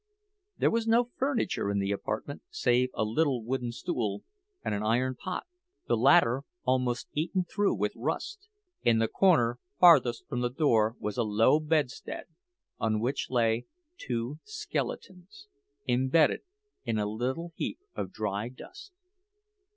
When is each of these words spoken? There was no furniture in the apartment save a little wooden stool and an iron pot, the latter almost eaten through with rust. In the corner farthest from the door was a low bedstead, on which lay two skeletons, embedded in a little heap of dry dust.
There 0.57 0.71
was 0.71 0.87
no 0.87 1.11
furniture 1.15 1.69
in 1.69 1.77
the 1.77 1.91
apartment 1.91 2.41
save 2.49 2.89
a 2.95 3.03
little 3.03 3.43
wooden 3.43 3.71
stool 3.71 4.23
and 4.65 4.73
an 4.73 4.81
iron 4.81 5.13
pot, 5.13 5.45
the 5.87 5.95
latter 5.95 6.41
almost 6.63 7.07
eaten 7.13 7.43
through 7.43 7.75
with 7.75 7.91
rust. 7.95 8.47
In 8.81 8.97
the 8.97 9.07
corner 9.07 9.59
farthest 9.79 10.25
from 10.27 10.41
the 10.41 10.49
door 10.49 10.95
was 10.97 11.17
a 11.19 11.23
low 11.23 11.59
bedstead, 11.59 12.25
on 12.79 12.99
which 12.99 13.29
lay 13.29 13.67
two 13.95 14.39
skeletons, 14.43 15.47
embedded 15.87 16.41
in 16.83 16.97
a 16.97 17.05
little 17.05 17.53
heap 17.55 17.77
of 17.93 18.11
dry 18.11 18.49
dust. 18.49 18.91